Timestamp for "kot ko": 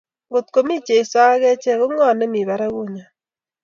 0.31-0.59